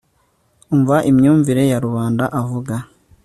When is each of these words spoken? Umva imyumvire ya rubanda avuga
Umva 0.73 0.97
imyumvire 1.09 1.63
ya 1.71 1.77
rubanda 1.85 2.25
avuga 2.41 2.75